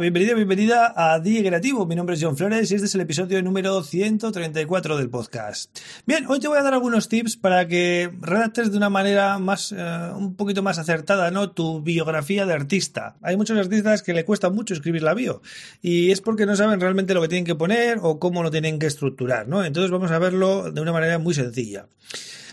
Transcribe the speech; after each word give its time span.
Bienvenido, 0.00 0.36
bienvenida 0.36 0.94
a 0.96 1.20
DJ 1.20 1.44
Creativo. 1.44 1.84
Mi 1.84 1.94
nombre 1.94 2.16
es 2.16 2.22
John 2.22 2.34
Flores 2.34 2.70
y 2.70 2.74
este 2.76 2.86
es 2.86 2.94
el 2.94 3.02
episodio 3.02 3.42
número 3.42 3.82
134 3.82 4.96
del 4.96 5.10
podcast. 5.10 5.78
Bien, 6.06 6.24
hoy 6.28 6.40
te 6.40 6.48
voy 6.48 6.56
a 6.56 6.62
dar 6.62 6.72
algunos 6.72 7.10
tips 7.10 7.36
para 7.36 7.68
que 7.68 8.10
redactes 8.20 8.70
de 8.70 8.78
una 8.78 8.88
manera 8.88 9.38
más, 9.38 9.70
eh, 9.76 10.10
un 10.16 10.34
poquito 10.34 10.62
más 10.62 10.78
acertada, 10.78 11.30
¿no? 11.30 11.50
Tu 11.50 11.82
biografía 11.82 12.46
de 12.46 12.54
artista. 12.54 13.16
Hay 13.20 13.36
muchos 13.36 13.58
artistas 13.58 14.02
que 14.02 14.14
le 14.14 14.24
cuesta 14.24 14.48
mucho 14.48 14.72
escribir 14.72 15.02
la 15.02 15.12
bio 15.12 15.42
y 15.82 16.10
es 16.10 16.22
porque 16.22 16.46
no 16.46 16.56
saben 16.56 16.80
realmente 16.80 17.12
lo 17.12 17.20
que 17.20 17.28
tienen 17.28 17.44
que 17.44 17.54
poner 17.54 17.98
o 18.00 18.18
cómo 18.18 18.42
lo 18.42 18.50
tienen 18.50 18.78
que 18.78 18.86
estructurar, 18.86 19.46
¿no? 19.46 19.62
Entonces 19.62 19.90
vamos 19.90 20.10
a 20.10 20.18
verlo 20.18 20.72
de 20.72 20.80
una 20.80 20.92
manera 20.92 21.18
muy 21.18 21.34
sencilla. 21.34 21.86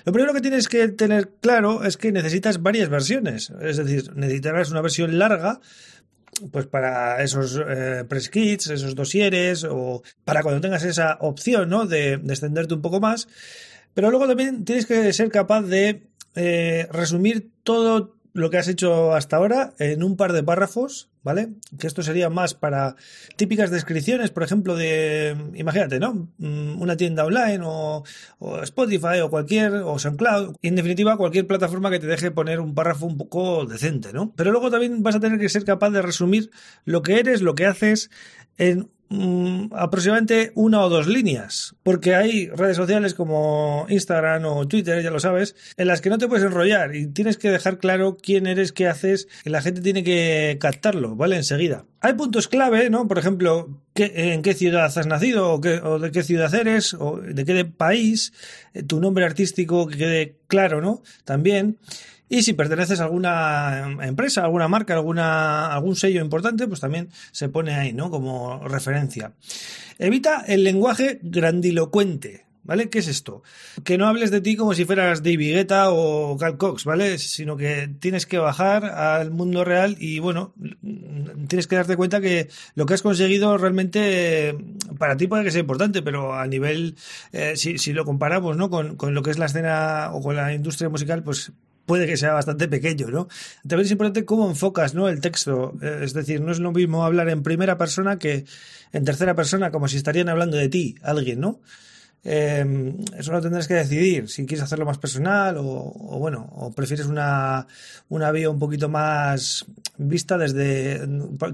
Lo 0.03 0.11
primero 0.11 0.33
que 0.33 0.41
tienes 0.41 0.67
que 0.67 0.89
tener 0.89 1.29
claro 1.39 1.85
es 1.85 1.95
que 1.95 2.11
necesitas 2.11 2.61
varias 2.61 2.89
versiones. 2.89 3.51
Es 3.61 3.77
decir, 3.77 4.11
necesitarás 4.15 4.71
una 4.71 4.81
versión 4.81 5.17
larga 5.19 5.61
pues 6.51 6.67
para 6.67 7.21
esos 7.23 7.59
eh, 7.67 8.05
esos 8.09 8.95
dosieres 8.95 9.63
o 9.63 10.01
para 10.25 10.43
cuando 10.43 10.61
tengas 10.61 10.83
esa 10.83 11.17
opción, 11.21 11.69
¿no? 11.69 11.85
De, 11.85 12.17
de, 12.17 12.33
extenderte 12.33 12.73
un 12.73 12.81
poco 12.81 12.99
más. 12.99 13.27
Pero 13.93 14.09
luego 14.11 14.27
también 14.27 14.65
tienes 14.65 14.85
que 14.85 15.11
ser 15.13 15.29
capaz 15.29 15.63
de 15.63 16.09
eh, 16.35 16.87
resumir 16.91 17.49
todo 17.63 18.18
lo 18.33 18.49
que 18.49 18.57
has 18.57 18.67
hecho 18.67 19.13
hasta 19.13 19.37
ahora 19.37 19.73
en 19.79 20.03
un 20.03 20.15
par 20.15 20.33
de 20.33 20.43
párrafos, 20.43 21.09
¿vale? 21.23 21.49
Que 21.79 21.87
esto 21.87 22.03
sería 22.03 22.29
más 22.29 22.53
para 22.53 22.95
típicas 23.35 23.71
descripciones, 23.71 24.31
por 24.31 24.43
ejemplo, 24.43 24.75
de, 24.75 25.35
imagínate, 25.55 25.99
¿no? 25.99 26.29
Mm, 26.37 26.81
una 26.81 26.97
tienda 26.97 27.25
online 27.25 27.59
o, 27.63 28.03
o, 28.39 28.61
Spotify 28.63 29.19
o 29.21 29.29
cualquier, 29.29 29.73
o 29.73 29.97
SoundCloud, 29.97 30.55
en 30.61 30.75
definitiva, 30.75 31.17
cualquier 31.17 31.47
plataforma 31.47 31.89
que 31.89 31.99
te 31.99 32.07
deje 32.07 32.31
poner 32.31 32.59
un 32.59 32.75
párrafo 32.75 33.05
un 33.05 33.17
poco 33.17 33.65
decente, 33.65 34.13
¿no? 34.13 34.33
Pero 34.35 34.51
luego 34.51 34.69
también 34.69 35.03
vas 35.03 35.15
a 35.15 35.19
tener 35.19 35.39
que 35.39 35.49
ser 35.49 35.65
capaz 35.65 35.89
de 35.89 36.01
resumir 36.01 36.51
lo 36.85 37.01
que 37.01 37.19
eres, 37.19 37.41
lo 37.41 37.55
que 37.55 37.65
haces 37.65 38.09
en 38.57 38.89
Mm, 39.09 39.73
aproximadamente 39.73 40.51
una 40.53 40.81
o 40.81 40.89
dos 40.89 41.07
líneas, 41.07 41.75
porque 41.81 42.13
hay 42.13 42.47
redes 42.49 42.77
sociales 42.77 43.15
como 43.15 43.87
Instagram 43.89 44.45
o 44.45 44.67
Twitter, 44.67 45.01
ya 45.01 45.09
lo 45.09 45.19
sabes, 45.19 45.55
en 45.77 45.87
las 45.87 46.01
que 46.01 46.11
no 46.11 46.19
te 46.19 46.27
puedes 46.27 46.45
enrollar 46.45 46.95
y 46.95 47.07
tienes 47.07 47.37
que 47.37 47.49
dejar 47.49 47.79
claro 47.79 48.17
quién 48.21 48.45
eres, 48.45 48.71
qué 48.71 48.87
haces, 48.87 49.27
y 49.43 49.49
la 49.49 49.63
gente 49.63 49.81
tiene 49.81 50.03
que 50.03 50.57
captarlo, 50.61 51.15
¿vale? 51.15 51.37
Enseguida. 51.37 51.85
Hay 52.01 52.13
puntos 52.13 52.47
clave, 52.47 52.91
¿no? 52.91 53.07
Por 53.07 53.17
ejemplo, 53.17 53.81
en 53.99 54.41
qué 54.41 54.53
ciudad 54.53 54.85
has 54.85 55.07
nacido 55.07 55.51
o, 55.51 55.61
qué, 55.61 55.75
o, 55.75 55.99
de 55.99 56.11
qué 56.11 56.23
ciudad 56.23 56.53
eres 56.53 56.93
o 56.93 57.17
de 57.17 57.45
qué 57.45 57.65
país, 57.65 58.33
eh, 58.73 58.83
tu 58.83 58.99
nombre 58.99 59.25
artístico 59.25 59.87
que 59.87 59.97
quede 59.97 60.35
claro, 60.47 60.81
¿no? 60.81 61.01
También. 61.25 61.77
Y 62.31 62.43
si 62.43 62.53
perteneces 62.53 62.99
a 62.99 63.05
alguna 63.05 63.97
empresa, 64.01 64.43
alguna 64.43 64.67
marca, 64.67 64.93
alguna, 64.93 65.73
algún 65.73 65.95
sello 65.95 66.21
importante, 66.21 66.67
pues 66.67 66.79
también 66.79 67.09
se 67.31 67.49
pone 67.49 67.73
ahí, 67.73 67.91
¿no? 67.91 68.11
Como 68.11 68.67
referencia. 68.67 69.33
Evita 69.97 70.43
el 70.47 70.63
lenguaje 70.63 71.19
grandilocuente. 71.23 72.48
¿Vale? 72.69 72.91
¿Qué 72.91 72.99
es 72.99 73.07
esto? 73.07 73.41
Que 73.83 73.97
no 73.97 74.05
hables 74.05 74.29
de 74.29 74.41
ti 74.41 74.55
como 74.55 74.75
si 74.75 74.85
fueras 74.85 75.23
David 75.23 75.55
Guetta 75.55 75.91
o 75.91 76.37
Cal 76.37 76.55
Cox, 76.57 76.85
¿vale? 76.85 77.17
Sino 77.17 77.57
que 77.57 77.89
tienes 77.99 78.27
que 78.27 78.37
bajar 78.37 78.85
al 78.85 79.31
mundo 79.31 79.63
real 79.65 79.95
y, 79.99 80.19
bueno, 80.19 80.53
tienes 81.47 81.65
que 81.65 81.77
darte 81.77 81.97
cuenta 81.97 82.21
que 82.21 82.47
lo 82.75 82.85
que 82.85 82.93
has 82.93 83.01
conseguido 83.01 83.57
realmente 83.57 84.55
para 84.99 85.17
ti 85.17 85.25
puede 85.25 85.43
que 85.43 85.49
sea 85.49 85.61
importante, 85.61 86.03
pero 86.03 86.35
a 86.35 86.45
nivel, 86.45 86.95
eh, 87.31 87.53
si, 87.55 87.79
si, 87.79 87.91
lo 87.91 88.05
comparamos, 88.05 88.55
¿no? 88.55 88.69
Con, 88.69 88.97
con 88.97 89.15
lo 89.15 89.23
que 89.23 89.31
es 89.31 89.39
la 89.39 89.47
escena 89.47 90.11
o 90.13 90.21
con 90.21 90.35
la 90.35 90.53
industria 90.53 90.89
musical, 90.89 91.23
pues 91.23 91.51
puede 91.87 92.05
que 92.05 92.17
sea 92.17 92.33
bastante 92.33 92.67
pequeño, 92.67 93.07
¿no? 93.07 93.29
También 93.67 93.87
es 93.87 93.91
importante 93.91 94.25
cómo 94.25 94.47
enfocas, 94.47 94.93
¿no? 94.93 95.09
El 95.09 95.21
texto. 95.21 95.73
Es 95.81 96.13
decir, 96.13 96.39
no 96.39 96.51
es 96.51 96.59
lo 96.59 96.71
mismo 96.71 97.03
hablar 97.03 97.29
en 97.29 97.41
primera 97.41 97.79
persona 97.79 98.19
que 98.19 98.45
en 98.91 99.05
tercera 99.05 99.33
persona, 99.33 99.71
como 99.71 99.87
si 99.87 99.97
estarían 99.97 100.29
hablando 100.29 100.55
de 100.55 100.69
ti, 100.69 100.97
alguien, 101.01 101.39
¿no? 101.39 101.61
Eh, 102.23 102.95
eso 103.17 103.31
lo 103.31 103.41
tendrás 103.41 103.67
que 103.67 103.75
decidir, 103.75 104.29
si 104.29 104.45
quieres 104.45 104.63
hacerlo 104.63 104.85
más 104.85 104.97
personal 104.97 105.57
o, 105.57 105.63
o 105.63 106.19
bueno, 106.19 106.49
o 106.53 106.71
prefieres 106.71 107.05
una, 107.05 107.65
una 108.09 108.31
vía 108.31 108.49
un 108.49 108.59
poquito 108.59 108.89
más 108.89 109.65
vista 109.99 110.37
desde 110.37 111.01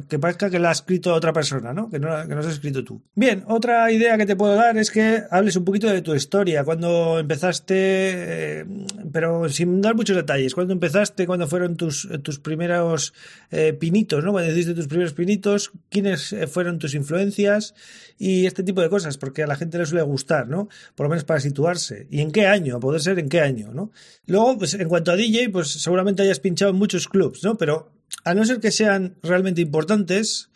que 0.08 0.20
parezca 0.20 0.52
que 0.52 0.60
la 0.60 0.70
ha 0.70 0.72
escrito 0.72 1.14
otra 1.14 1.34
persona, 1.34 1.74
¿no? 1.74 1.90
Que 1.90 2.00
no, 2.00 2.10
que 2.28 2.36
no 2.36 2.40
has 2.40 2.46
escrito 2.46 2.84
tú. 2.84 3.02
Bien, 3.16 3.44
otra 3.48 3.92
idea 3.92 4.18
que 4.18 4.28
te 4.28 4.36
puedo 4.36 4.56
dar 4.56 4.78
es 4.78 4.92
que 4.92 5.24
hables 5.32 5.56
un 5.56 5.66
poquito 5.66 5.88
de 5.88 6.04
tu 6.04 6.14
historia, 6.14 6.64
cuando 6.64 7.20
empezaste, 7.20 7.76
eh, 7.76 8.66
pero 9.12 9.50
sin 9.50 9.82
dar 9.82 9.96
muchos 9.96 10.16
detalles, 10.16 10.54
cuando 10.54 10.74
empezaste, 10.74 11.26
cuando 11.26 11.48
fueron 11.48 11.76
tus, 11.76 12.08
tus 12.22 12.40
primeros 12.40 13.14
eh, 13.50 13.74
pinitos, 13.74 14.24
¿no? 14.24 14.32
Cuando 14.32 14.52
hiciste 14.52 14.76
tus 14.76 14.88
primeros 14.88 15.14
pinitos, 15.14 15.72
quiénes 15.90 16.36
fueron 16.52 16.78
tus 16.78 16.94
influencias 16.94 17.74
y 18.18 18.46
este 18.46 18.64
tipo 18.64 18.82
de 18.82 18.90
cosas, 18.90 19.18
porque 19.18 19.44
a 19.44 19.48
la 19.48 19.56
gente 19.56 19.80
le 19.80 19.88
suele 19.88 20.04
gustar, 20.04 20.48
¿no? 20.48 20.70
Por 20.94 21.06
lo 21.06 21.10
menos 21.10 21.24
para 21.24 21.40
situarse. 21.40 22.08
¿Y 22.12 22.22
en 22.22 22.32
qué 22.32 22.46
año? 22.46 22.78
A 22.78 22.80
poder 22.80 23.02
ser 23.02 23.18
en 23.18 23.28
qué 23.28 23.42
año, 23.42 23.74
¿no? 23.74 23.92
Luego, 24.28 24.60
pues 24.60 24.76
en 24.76 24.88
cuanto 24.88 25.12
a 25.12 25.16
DJ, 25.16 25.50
pues 25.50 25.70
seguramente 25.70 26.22
hayas 26.22 26.40
pinchado 26.40 26.72
en 26.72 26.78
muchos 26.78 27.08
clubs, 27.08 27.44
¿no? 27.44 27.58
Pero 27.58 27.95
a 28.24 28.34
no 28.34 28.46
ser 28.46 28.60
que 28.60 28.72
sean 28.72 29.16
realmente 29.22 29.62
importantes, 29.62 30.50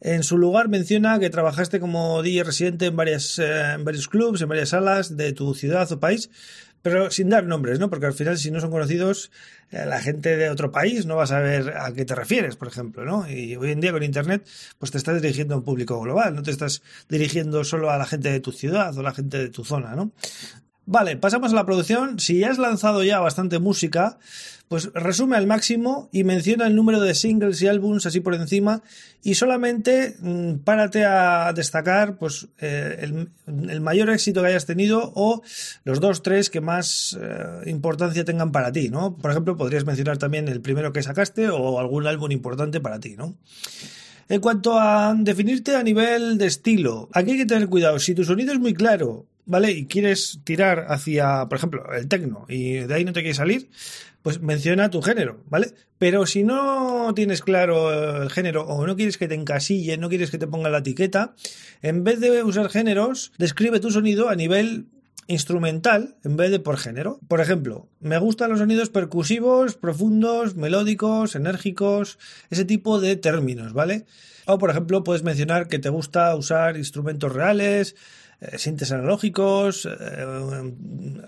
en 0.00 0.22
su 0.22 0.36
lugar 0.36 0.68
menciona 0.68 1.18
que 1.18 1.30
trabajaste 1.30 1.80
como 1.80 2.22
DJ 2.22 2.44
residente 2.44 2.86
en, 2.86 2.96
varias, 2.96 3.38
eh, 3.38 3.72
en 3.74 3.84
varios 3.84 4.08
clubs, 4.08 4.42
en 4.42 4.48
varias 4.48 4.70
salas 4.70 5.16
de 5.16 5.32
tu 5.32 5.54
ciudad 5.54 5.90
o 5.90 5.98
país, 5.98 6.28
pero 6.82 7.10
sin 7.10 7.30
dar 7.30 7.46
nombres, 7.46 7.78
¿no? 7.80 7.88
Porque 7.88 8.04
al 8.04 8.12
final, 8.12 8.36
si 8.36 8.50
no 8.50 8.60
son 8.60 8.70
conocidos, 8.70 9.30
eh, 9.70 9.86
la 9.86 10.02
gente 10.02 10.36
de 10.36 10.50
otro 10.50 10.70
país 10.70 11.06
no 11.06 11.16
va 11.16 11.24
a 11.24 11.26
saber 11.26 11.74
a 11.78 11.90
qué 11.94 12.04
te 12.04 12.14
refieres, 12.14 12.56
por 12.56 12.68
ejemplo, 12.68 13.06
¿no? 13.06 13.26
Y 13.26 13.56
hoy 13.56 13.70
en 13.70 13.80
día 13.80 13.92
con 13.92 14.02
Internet, 14.02 14.46
pues 14.78 14.90
te 14.90 14.98
estás 14.98 15.22
dirigiendo 15.22 15.54
a 15.54 15.58
un 15.58 15.64
público 15.64 15.98
global, 15.98 16.34
no 16.34 16.42
te 16.42 16.50
estás 16.50 16.82
dirigiendo 17.08 17.64
solo 17.64 17.90
a 17.90 17.96
la 17.96 18.04
gente 18.04 18.30
de 18.30 18.40
tu 18.40 18.52
ciudad 18.52 18.94
o 18.98 19.02
la 19.02 19.14
gente 19.14 19.38
de 19.38 19.48
tu 19.48 19.64
zona, 19.64 19.96
¿no? 19.96 20.12
Vale, 20.86 21.16
pasamos 21.16 21.52
a 21.52 21.56
la 21.56 21.64
producción. 21.64 22.18
Si 22.18 22.44
has 22.44 22.58
lanzado 22.58 23.02
ya 23.02 23.18
bastante 23.18 23.58
música, 23.58 24.18
pues 24.68 24.90
resume 24.92 25.36
al 25.36 25.46
máximo 25.46 26.08
y 26.12 26.24
menciona 26.24 26.66
el 26.66 26.74
número 26.74 27.00
de 27.00 27.14
singles 27.14 27.60
y 27.62 27.68
álbums 27.68 28.06
así 28.06 28.20
por 28.20 28.34
encima 28.34 28.82
y 29.22 29.34
solamente 29.34 30.16
mmm, 30.20 30.56
párate 30.64 31.04
a 31.04 31.52
destacar 31.54 32.16
pues 32.16 32.48
eh, 32.60 32.98
el, 33.00 33.30
el, 33.70 33.80
mayor 33.80 34.10
éxito 34.10 34.42
que 34.42 34.48
hayas 34.48 34.66
tenido 34.66 35.12
o 35.14 35.42
los 35.84 36.00
dos, 36.00 36.22
tres 36.22 36.50
que 36.50 36.60
más 36.60 37.16
eh, 37.20 37.70
importancia 37.70 38.24
tengan 38.24 38.52
para 38.52 38.72
ti, 38.72 38.88
¿no? 38.88 39.16
Por 39.16 39.30
ejemplo, 39.30 39.56
podrías 39.56 39.84
mencionar 39.84 40.18
también 40.18 40.48
el 40.48 40.60
primero 40.60 40.92
que 40.92 41.02
sacaste 41.02 41.48
o 41.48 41.78
algún 41.78 42.06
álbum 42.06 42.30
importante 42.32 42.80
para 42.80 43.00
ti, 43.00 43.16
¿no? 43.16 43.36
En 44.28 44.40
cuanto 44.40 44.78
a 44.78 45.14
definirte 45.16 45.76
a 45.76 45.82
nivel 45.82 46.38
de 46.38 46.46
estilo, 46.46 47.10
aquí 47.12 47.32
hay 47.32 47.38
que 47.38 47.46
tener 47.46 47.68
cuidado. 47.68 47.98
Si 47.98 48.14
tu 48.14 48.24
sonido 48.24 48.52
es 48.54 48.58
muy 48.58 48.72
claro, 48.72 49.26
¿vale? 49.46 49.72
Y 49.72 49.86
quieres 49.86 50.40
tirar 50.44 50.86
hacia, 50.88 51.46
por 51.48 51.58
ejemplo, 51.58 51.92
el 51.94 52.08
tecno 52.08 52.46
y 52.48 52.74
de 52.74 52.94
ahí 52.94 53.04
no 53.04 53.12
te 53.12 53.20
quieres 53.20 53.36
salir, 53.36 53.68
pues 54.22 54.40
menciona 54.40 54.90
tu 54.90 55.02
género, 55.02 55.42
¿vale? 55.48 55.74
Pero 55.98 56.26
si 56.26 56.44
no 56.44 57.12
tienes 57.14 57.42
claro 57.42 58.22
el 58.22 58.30
género 58.30 58.66
o 58.66 58.86
no 58.86 58.96
quieres 58.96 59.18
que 59.18 59.28
te 59.28 59.34
encasille, 59.34 59.98
no 59.98 60.08
quieres 60.08 60.30
que 60.30 60.38
te 60.38 60.46
ponga 60.46 60.70
la 60.70 60.78
etiqueta, 60.78 61.34
en 61.82 62.04
vez 62.04 62.20
de 62.20 62.42
usar 62.42 62.70
géneros, 62.70 63.32
describe 63.38 63.80
tu 63.80 63.90
sonido 63.90 64.28
a 64.28 64.34
nivel 64.34 64.86
instrumental 65.26 66.16
en 66.24 66.36
vez 66.36 66.50
de 66.50 66.60
por 66.60 66.76
género. 66.76 67.18
Por 67.28 67.40
ejemplo, 67.40 67.88
me 68.04 68.18
gustan 68.18 68.50
los 68.50 68.58
sonidos 68.58 68.90
percusivos, 68.90 69.76
profundos, 69.76 70.56
melódicos, 70.56 71.34
enérgicos, 71.36 72.18
ese 72.50 72.66
tipo 72.66 73.00
de 73.00 73.16
términos, 73.16 73.72
¿vale? 73.72 74.04
O 74.44 74.58
por 74.58 74.68
ejemplo, 74.68 75.04
puedes 75.04 75.22
mencionar 75.22 75.68
que 75.68 75.78
te 75.78 75.88
gusta 75.88 76.36
usar 76.36 76.76
instrumentos 76.76 77.32
reales, 77.32 77.96
eh, 78.40 78.58
sintes 78.58 78.92
analógicos, 78.92 79.86
eh, 79.86 80.74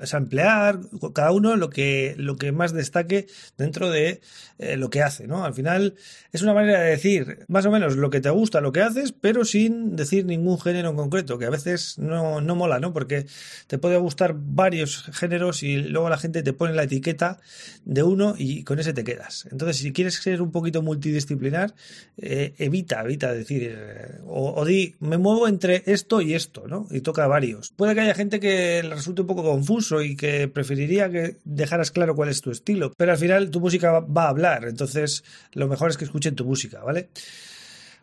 samplear, 0.05 0.81
cada 1.15 1.33
uno 1.33 1.57
lo 1.57 1.71
que, 1.71 2.15
lo 2.19 2.37
que 2.37 2.53
más 2.53 2.73
destaque 2.73 3.27
dentro 3.57 3.91
de 3.91 4.21
eh, 4.59 4.77
lo 4.77 4.91
que 4.91 5.03
hace, 5.03 5.27
¿no? 5.27 5.45
Al 5.45 5.55
final 5.55 5.95
es 6.33 6.43
una 6.43 6.53
manera 6.53 6.81
de 6.81 6.91
decir 6.91 7.45
más 7.49 7.65
o 7.65 7.71
menos 7.71 7.97
lo 7.97 8.11
que 8.11 8.21
te 8.21 8.31
gusta, 8.31 8.61
lo 8.61 8.73
que 8.73 8.83
haces, 8.83 9.13
pero 9.13 9.45
sin 9.45 9.97
decir 9.97 10.27
ningún 10.27 10.61
género 10.61 10.91
en 10.91 10.97
concreto, 10.97 11.39
que 11.39 11.47
a 11.47 11.51
veces 11.51 11.99
no, 11.99 12.41
no 12.41 12.55
mola, 12.55 12.81
¿no? 12.81 12.93
Porque 12.93 13.27
te 13.67 13.79
puede 13.79 13.97
gustar 13.99 14.35
varios 14.37 15.05
géneros 15.13 15.63
y 15.63 15.77
luego 15.77 16.11
la 16.11 16.19
gente 16.19 16.43
te, 16.43 16.53
pone 16.67 16.75
la 16.77 16.83
etiqueta 16.83 17.39
de 17.85 18.03
uno 18.03 18.35
y 18.37 18.65
con 18.65 18.81
ese 18.81 18.93
te 18.93 19.05
quedas. 19.05 19.47
Entonces, 19.53 19.77
si 19.77 19.93
quieres 19.93 20.15
ser 20.15 20.43
un 20.43 20.51
poquito 20.51 20.83
multidisciplinar, 20.83 21.75
eh, 22.19 22.55
evita, 22.59 23.03
evita 23.03 23.33
decir, 23.33 23.71
eh, 23.73 24.19
o, 24.27 24.65
di, 24.65 24.97
me 24.99 25.17
muevo 25.17 25.47
entre 25.47 25.85
esto 25.87 26.21
y 26.21 26.35
esto, 26.35 26.67
¿no? 26.67 26.89
Y 26.91 27.01
toca 27.01 27.27
varios. 27.29 27.71
Puede 27.77 27.95
que 27.95 28.01
haya 28.01 28.15
gente 28.15 28.41
que 28.41 28.83
le 28.83 28.95
resulte 28.95 29.21
un 29.21 29.29
poco 29.29 29.45
confuso 29.45 30.03
y 30.03 30.17
que 30.17 30.49
preferiría 30.49 31.09
que 31.09 31.37
dejaras 31.45 31.93
claro 31.93 32.17
cuál 32.17 32.31
es 32.31 32.41
tu 32.41 32.51
estilo, 32.51 32.93
pero 32.97 33.13
al 33.13 33.19
final 33.19 33.51
tu 33.51 33.61
música 33.61 34.01
va 34.01 34.25
a 34.25 34.29
hablar, 34.31 34.65
entonces 34.67 35.23
lo 35.53 35.69
mejor 35.69 35.91
es 35.91 35.97
que 35.97 36.05
escuchen 36.05 36.35
tu 36.35 36.45
música, 36.45 36.83
¿vale? 36.83 37.09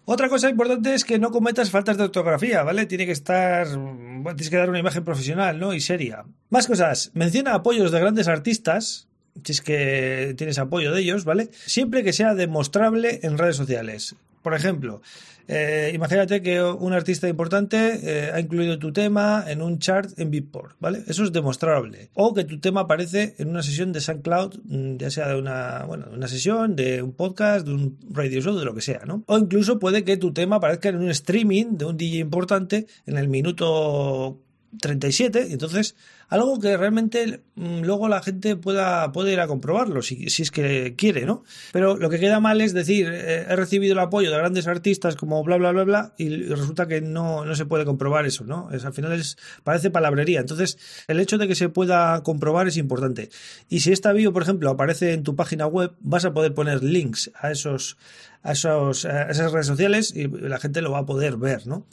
Otra 0.05 0.27
cosa 0.27 0.49
importante 0.49 0.93
es 0.93 1.05
que 1.05 1.17
no 1.17 1.31
cometas 1.31 1.71
faltas 1.71 1.97
de 1.97 2.03
ortografía, 2.03 2.63
¿vale? 2.63 2.85
Tiene 2.85 3.05
que 3.05 3.13
estar. 3.13 3.67
tienes 3.67 4.49
que 4.49 4.57
dar 4.57 4.69
una 4.69 4.79
imagen 4.79 5.05
profesional, 5.05 5.59
¿no? 5.59 5.73
Y 5.73 5.79
seria. 5.79 6.25
Más 6.49 6.67
cosas. 6.67 7.11
Menciona 7.13 7.53
apoyos 7.53 7.91
de 7.91 8.01
grandes 8.01 8.27
artistas, 8.27 9.07
si 9.43 9.53
es 9.53 9.61
que 9.61 10.33
tienes 10.37 10.59
apoyo 10.59 10.91
de 10.91 11.01
ellos, 11.01 11.23
¿vale? 11.23 11.49
Siempre 11.53 12.03
que 12.03 12.11
sea 12.11 12.35
demostrable 12.35 13.21
en 13.23 13.37
redes 13.37 13.55
sociales. 13.55 14.15
Por 14.43 14.53
ejemplo, 14.53 15.01
eh, 15.47 15.91
imagínate 15.93 16.41
que 16.41 16.61
un 16.61 16.93
artista 16.93 17.27
importante 17.27 17.99
eh, 18.03 18.31
ha 18.33 18.39
incluido 18.39 18.77
tu 18.77 18.93
tema 18.93 19.43
en 19.47 19.61
un 19.61 19.79
chart 19.79 20.11
en 20.19 20.31
Beatport, 20.31 20.75
¿vale? 20.79 21.03
Eso 21.07 21.23
es 21.23 21.31
demostrable. 21.31 22.09
O 22.13 22.33
que 22.33 22.43
tu 22.43 22.59
tema 22.59 22.81
aparece 22.81 23.35
en 23.37 23.49
una 23.49 23.63
sesión 23.63 23.91
de 23.93 24.01
SoundCloud, 24.01 24.59
mm, 24.65 24.97
ya 24.97 25.09
sea 25.09 25.29
de 25.29 25.39
una, 25.39 25.85
bueno, 25.85 26.07
una 26.13 26.27
sesión, 26.27 26.75
de 26.75 27.01
un 27.01 27.13
podcast, 27.13 27.65
de 27.65 27.73
un 27.73 27.97
radio 28.11 28.41
show, 28.41 28.57
de 28.57 28.65
lo 28.65 28.75
que 28.75 28.81
sea, 28.81 29.01
¿no? 29.05 29.23
O 29.27 29.37
incluso 29.37 29.79
puede 29.79 30.03
que 30.03 30.17
tu 30.17 30.33
tema 30.33 30.57
aparezca 30.57 30.89
en 30.89 30.97
un 30.97 31.09
streaming 31.09 31.77
de 31.77 31.85
un 31.85 31.97
DJ 31.97 32.19
importante 32.19 32.85
en 33.05 33.17
el 33.17 33.29
minuto 33.29 34.39
37, 34.79 35.47
y 35.49 35.53
entonces 35.53 35.95
algo 36.29 36.59
que 36.59 36.75
realmente 36.77 37.41
mm, 37.55 37.81
luego 37.81 38.07
la 38.07 38.21
gente 38.21 38.55
pueda, 38.55 39.11
puede 39.11 39.33
ir 39.33 39.39
a 39.39 39.47
comprobarlo 39.47 40.01
si, 40.01 40.25
es 40.25 40.51
que 40.51 40.95
quiere, 40.97 41.25
¿no? 41.25 41.43
Pero 41.71 41.95
lo 41.95 42.09
que 42.09 42.19
queda 42.19 42.39
mal 42.39 42.61
es 42.61 42.73
decir, 42.73 43.07
eh, 43.13 43.45
he 43.47 43.55
recibido 43.55 43.93
el 43.93 43.99
apoyo 43.99 44.31
de 44.31 44.37
grandes 44.37 44.67
artistas 44.67 45.15
como 45.15 45.43
bla, 45.43 45.57
bla, 45.57 45.71
bla, 45.71 45.83
bla, 45.83 46.13
y 46.17 46.29
resulta 46.47 46.87
que 46.87 47.01
no, 47.01 47.45
no 47.45 47.55
se 47.55 47.65
puede 47.65 47.85
comprobar 47.85 48.25
eso, 48.25 48.45
¿no? 48.45 48.69
Al 48.69 48.93
final 48.93 49.13
es, 49.13 49.37
parece 49.63 49.91
palabrería. 49.91 50.39
Entonces, 50.39 50.77
el 51.07 51.19
hecho 51.19 51.37
de 51.37 51.47
que 51.47 51.55
se 51.55 51.69
pueda 51.69 52.23
comprobar 52.23 52.67
es 52.67 52.77
importante. 52.77 53.29
Y 53.69 53.81
si 53.81 53.91
esta 53.91 54.11
bio, 54.11 54.33
por 54.33 54.43
ejemplo, 54.43 54.69
aparece 54.71 55.13
en 55.13 55.23
tu 55.23 55.35
página 55.35 55.67
web, 55.67 55.93
vas 55.99 56.25
a 56.25 56.33
poder 56.33 56.53
poner 56.53 56.83
links 56.83 57.31
a 57.35 57.51
esos, 57.51 57.97
a 58.43 58.51
esos, 58.51 59.05
esas 59.05 59.51
redes 59.51 59.67
sociales 59.67 60.13
y 60.15 60.27
la 60.27 60.59
gente 60.59 60.81
lo 60.81 60.91
va 60.91 60.99
a 60.99 61.05
poder 61.05 61.37
ver, 61.37 61.65
¿no? 61.65 61.87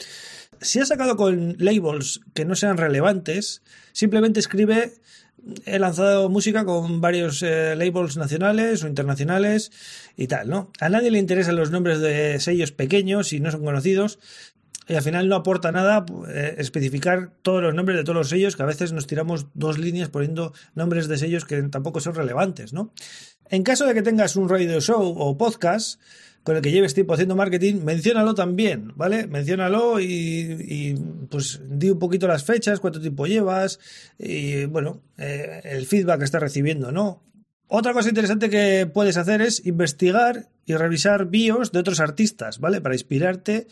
si 0.61 0.79
has 0.79 0.89
sacado 0.89 1.17
con 1.17 1.57
labels 1.59 2.21
que 2.35 2.45
no 2.45 2.55
sean 2.55 2.77
relevantes, 2.77 3.63
simplemente 3.93 4.41
escribe 4.41 4.93
he 5.65 5.79
lanzado 5.79 6.29
música 6.29 6.67
con 6.67 7.01
varios 7.01 7.43
eh, 7.43 7.75
labels 7.75 8.19
nacionales 8.19 8.85
o 8.85 8.89
internacionales 8.89 9.73
y 10.15 10.27
tal, 10.27 10.51
¿no? 10.51 10.71
A 10.81 10.91
nadie 10.91 11.11
le 11.11 11.19
interesan 11.19 11.57
los 11.57 11.71
nombres 11.71 12.01
de 12.01 12.39
sellos 12.41 12.73
pequeños 12.73 13.33
y 13.33 13.41
no 13.41 13.51
son 13.51 13.65
conocidos. 13.65 14.19
Y 14.87 14.97
al 14.97 15.03
final 15.03 15.29
no 15.29 15.37
aporta 15.37 15.73
nada 15.73 16.05
eh, 16.29 16.57
especificar 16.59 17.33
todos 17.41 17.63
los 17.63 17.75
nombres 17.75 17.97
de 17.97 18.05
todos 18.05 18.17
los 18.17 18.29
sellos, 18.29 18.55
que 18.55 18.65
a 18.65 18.67
veces 18.67 18.93
nos 18.93 19.07
tiramos 19.07 19.47
dos 19.55 19.79
líneas 19.79 20.11
poniendo 20.11 20.53
nombres 20.75 21.09
de 21.09 21.17
sellos 21.17 21.47
que 21.47 21.63
tampoco 21.63 22.01
son 22.01 22.15
relevantes, 22.15 22.75
¿no? 22.75 22.93
En 23.49 23.63
caso 23.63 23.87
de 23.87 23.95
que 23.95 24.03
tengas 24.03 24.37
un 24.37 24.49
radio 24.49 24.79
show 24.81 25.15
o 25.17 25.39
podcast, 25.39 26.01
con 26.43 26.57
el 26.57 26.63
que 26.63 26.73
lleves 26.73 26.95
tiempo 26.95 27.15
haciendo 27.15 27.37
marketing, 27.37 27.83
menciónalo 27.85 28.35
también, 28.35 28.93
¿vale? 28.97 29.27
Menciónalo 29.27 30.01
y, 30.01 30.95
pues 31.31 31.61
di 31.69 31.91
un 31.91 31.99
poquito 31.99 32.27
las 32.27 32.45
fechas, 32.45 32.81
cuánto 32.81 33.01
tiempo 33.01 33.27
llevas 33.27 33.79
y 34.19 34.65
bueno, 34.65 35.03
eh, 35.19 35.61
el 35.65 35.87
feedback 35.87 36.19
que 36.19 36.25
estás 36.25 36.41
recibiendo, 36.41 36.93
¿no? 36.93 37.23
Otra 37.73 37.93
cosa 37.93 38.09
interesante 38.09 38.51
que 38.51 38.91
puedes 38.93 39.17
hacer 39.17 39.43
es 39.43 39.65
investigar 39.65 40.49
y 40.67 40.75
revisar 40.75 41.27
bios 41.27 41.71
de 41.71 41.79
otros 41.79 42.01
artistas, 42.01 42.59
¿vale? 42.59 42.81
Para 42.81 42.95
inspirarte 42.95 43.69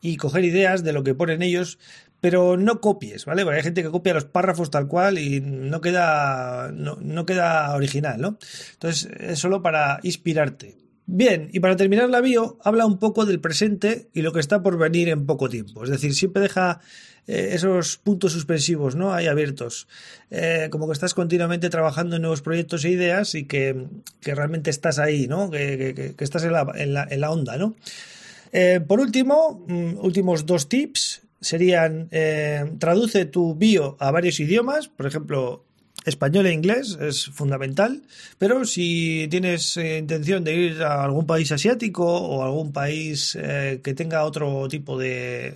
y 0.00 0.16
coger 0.16 0.44
ideas 0.44 0.82
de 0.82 0.92
lo 0.92 1.04
que 1.04 1.14
ponen 1.14 1.42
ellos, 1.42 1.78
pero 2.20 2.56
no 2.56 2.80
copies, 2.80 3.24
¿vale? 3.24 3.44
Porque 3.44 3.58
hay 3.58 3.62
gente 3.62 3.82
que 3.82 3.90
copia 3.90 4.14
los 4.14 4.24
párrafos 4.24 4.70
tal 4.70 4.88
cual 4.88 5.18
y 5.18 5.40
no 5.40 5.80
queda, 5.80 6.72
no, 6.72 6.96
no 7.00 7.26
queda 7.26 7.74
original, 7.74 8.20
¿no? 8.20 8.38
Entonces 8.72 9.08
es 9.18 9.38
solo 9.38 9.62
para 9.62 10.00
inspirarte. 10.02 10.85
Bien, 11.06 11.50
y 11.52 11.60
para 11.60 11.76
terminar 11.76 12.10
la 12.10 12.20
bio, 12.20 12.58
habla 12.64 12.84
un 12.84 12.98
poco 12.98 13.26
del 13.26 13.40
presente 13.40 14.08
y 14.12 14.22
lo 14.22 14.32
que 14.32 14.40
está 14.40 14.62
por 14.62 14.76
venir 14.76 15.08
en 15.08 15.24
poco 15.24 15.48
tiempo. 15.48 15.84
Es 15.84 15.90
decir, 15.90 16.14
siempre 16.14 16.42
deja 16.42 16.80
eh, 17.28 17.50
esos 17.52 17.98
puntos 17.98 18.32
suspensivos, 18.32 18.96
¿no? 18.96 19.14
Ahí 19.14 19.28
abiertos. 19.28 19.86
Eh, 20.30 20.66
como 20.70 20.86
que 20.88 20.92
estás 20.92 21.14
continuamente 21.14 21.70
trabajando 21.70 22.16
en 22.16 22.22
nuevos 22.22 22.42
proyectos 22.42 22.84
e 22.84 22.90
ideas 22.90 23.36
y 23.36 23.44
que, 23.44 23.86
realmente 24.22 24.70
estás 24.70 24.98
ahí, 24.98 25.28
¿no? 25.28 25.48
Que, 25.48 26.14
estás 26.18 26.42
en 26.42 26.52
la, 26.52 26.66
en, 26.74 27.20
la, 27.20 27.30
onda, 27.30 27.56
¿no? 27.56 27.76
Eh, 28.52 28.80
por 28.80 28.98
último, 28.98 29.64
mm, 29.68 29.98
últimos 30.04 30.44
dos 30.44 30.68
tips 30.68 31.22
serían 31.40 32.08
traduce 32.78 33.26
tu 33.26 33.54
bio 33.54 33.96
a 34.00 34.10
varios 34.10 34.40
idiomas, 34.40 34.88
por 34.88 35.06
ejemplo, 35.06 35.64
español 36.06 36.46
e 36.46 36.52
inglés 36.52 36.96
es 37.00 37.26
fundamental, 37.26 38.02
pero 38.38 38.64
si 38.64 39.26
tienes 39.28 39.76
eh, 39.76 39.98
intención 39.98 40.44
de 40.44 40.54
ir 40.54 40.82
a 40.82 41.02
algún 41.04 41.26
país 41.26 41.50
asiático 41.52 42.06
o 42.06 42.44
algún 42.44 42.72
país 42.72 43.36
eh, 43.38 43.80
que 43.82 43.92
tenga 43.92 44.24
otro 44.24 44.68
tipo 44.68 44.96
de 44.96 45.54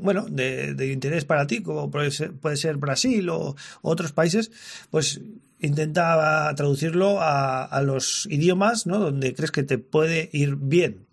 bueno 0.00 0.26
de, 0.28 0.90
interés 0.90 1.24
para 1.24 1.46
ti, 1.46 1.62
como 1.62 1.90
puede 1.90 2.10
ser, 2.10 2.76
Brasil 2.76 3.28
o, 3.28 3.54
otros 3.82 4.12
países, 4.12 4.50
pues 4.90 5.20
intenta 5.60 6.52
traducirlo 6.54 7.20
a, 7.20 7.64
a 7.64 7.82
los 7.82 8.26
idiomas 8.30 8.86
¿no? 8.86 8.98
donde 8.98 9.34
crees 9.34 9.50
que 9.50 9.62
te 9.62 9.78
puede 9.78 10.30
ir 10.32 10.56
bien. 10.56 11.06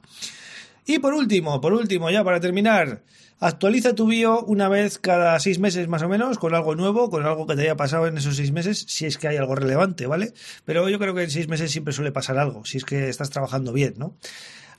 Y 0.86 1.00
por 1.00 1.14
último, 1.14 1.62
por 1.62 1.74
último, 1.74 2.10
ya 2.10 2.24
para 2.24 2.40
terminar, 2.40 3.02
Actualiza 3.44 3.94
tu 3.94 4.08
bio 4.08 4.46
una 4.46 4.70
vez 4.70 5.00
cada 5.00 5.38
seis 5.38 5.60
meses 5.60 5.90
más 5.90 6.02
o 6.02 6.08
menos 6.08 6.38
con 6.38 6.56
algo 6.56 6.76
nuevo, 6.76 7.10
con 7.10 7.26
algo 7.26 7.46
que 7.46 7.58
te 7.58 7.64
haya 7.64 7.76
pasado 7.76 8.08
en 8.08 8.18
esos 8.18 8.38
seis 8.38 8.54
meses, 8.54 8.86
si 8.88 9.06
es 9.06 9.18
que 9.18 9.28
hay 9.28 9.36
algo 9.36 9.54
relevante, 9.54 10.08
¿vale? 10.08 10.34
Pero 10.64 10.88
yo 10.88 10.98
creo 10.98 11.14
que 11.14 11.24
en 11.24 11.30
seis 11.30 11.50
meses 11.50 11.70
siempre 11.70 11.94
suele 11.94 12.14
pasar 12.14 12.38
algo, 12.38 12.64
si 12.64 12.78
es 12.78 12.86
que 12.86 13.10
estás 13.10 13.32
trabajando 13.32 13.74
bien, 13.74 13.96
¿no? 13.98 14.16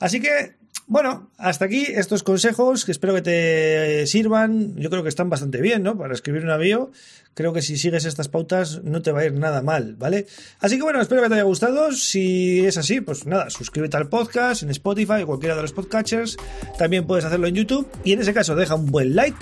Así 0.01 0.21
que 0.21 0.55
bueno, 0.87 1.31
hasta 1.39 1.65
aquí 1.65 1.87
estos 1.89 2.23
consejos 2.23 2.85
que 2.85 2.93
espero 2.93 3.15
que 3.15 3.23
te 3.23 4.07
sirvan. 4.07 4.77
Yo 4.77 4.91
creo 4.91 5.03
que 5.03 5.09
están 5.09 5.31
bastante 5.31 5.63
bien, 5.63 5.83
¿no? 5.83 5.97
Para 5.97 6.13
escribir 6.13 6.45
una 6.45 6.59
bio. 6.59 6.93
Creo 7.33 7.55
que 7.55 7.63
si 7.63 7.79
sigues 7.79 8.05
estas 8.05 8.29
pautas 8.29 8.85
no 8.85 9.01
te 9.01 9.11
va 9.11 9.21
a 9.21 9.25
ir 9.25 9.33
nada 9.33 9.63
mal, 9.63 9.97
¿vale? 9.97 10.27
Así 10.61 10.77
que 10.77 10.83
bueno, 10.83 11.01
espero 11.01 11.23
que 11.23 11.29
te 11.29 11.35
haya 11.35 11.45
gustado. 11.45 11.91
Si 11.93 12.65
es 12.67 12.77
así, 12.77 13.01
pues 13.01 13.27
nada, 13.27 13.49
suscríbete 13.49 13.97
al 13.97 14.11
podcast 14.11 14.63
en 14.63 14.71
Spotify 14.71 15.23
o 15.23 15.27
cualquiera 15.27 15.57
de 15.57 15.63
los 15.63 15.73
podcatchers. 15.73 16.37
También 16.77 17.07
puedes 17.07 17.25
hacerlo 17.25 17.47
en 17.47 17.55
YouTube. 17.55 17.89
Y 18.05 18.13
en 18.13 18.21
ese 18.21 18.35
caso, 18.35 18.55
deja 18.55 18.75
un 18.75 18.87
buen 18.87 19.17
like. 19.17 19.39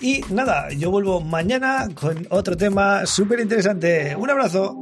Y 0.00 0.22
nada, 0.30 0.70
yo 0.72 0.90
vuelvo 0.90 1.20
mañana 1.20 1.88
con 1.94 2.26
otro 2.30 2.56
tema 2.56 3.06
súper 3.06 3.38
interesante. 3.38 4.16
Un 4.16 4.28
abrazo. 4.28 4.76